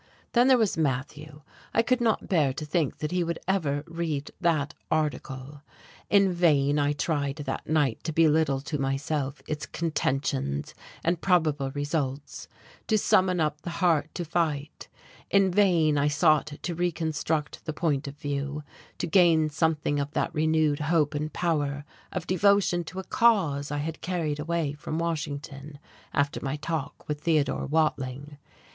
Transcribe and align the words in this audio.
Then 0.31 0.47
there 0.47 0.57
was 0.57 0.79
Matthew 0.79 1.43
I 1.75 1.83
could 1.83 2.01
not 2.01 2.27
bear 2.27 2.53
to 2.53 2.65
think 2.65 2.97
that 2.97 3.11
he 3.11 3.23
would 3.23 3.37
ever 3.47 3.83
read 3.85 4.31
that 4.41 4.73
article. 4.89 5.61
In 6.09 6.33
vain 6.33 6.79
I 6.79 6.93
tried 6.93 7.35
that 7.45 7.69
night 7.69 8.03
to 8.05 8.11
belittle 8.11 8.61
to 8.61 8.79
myself 8.79 9.43
its 9.47 9.67
contentions 9.67 10.73
and 11.03 11.21
probable 11.21 11.69
results, 11.75 12.47
to 12.87 12.97
summon 12.97 13.39
up 13.39 13.61
the 13.61 13.69
heart 13.69 14.09
to 14.15 14.25
fight; 14.25 14.87
in 15.29 15.51
vain 15.51 15.99
I 15.99 16.07
sought 16.07 16.53
to 16.63 16.73
reconstruct 16.73 17.63
the 17.65 17.71
point 17.71 18.07
of 18.07 18.17
view, 18.17 18.63
to 18.97 19.05
gain 19.05 19.51
something 19.51 19.99
of 19.99 20.09
that 20.13 20.33
renewed 20.33 20.79
hope 20.79 21.13
and 21.13 21.31
power, 21.31 21.85
of 22.11 22.25
devotion 22.25 22.83
to 22.85 22.97
a 22.99 23.03
cause 23.03 23.69
I 23.69 23.77
had 23.77 24.01
carried 24.01 24.39
away 24.39 24.73
from 24.73 24.97
Washington 24.97 25.77
after 26.11 26.39
my 26.43 26.55
talk 26.55 27.07
with 27.07 27.21
Theodore 27.21 27.67
Watling. 27.67 28.39